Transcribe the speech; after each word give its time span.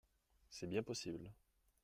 C’est 0.49 0.65
bien 0.65 0.81
possible. 0.81 1.31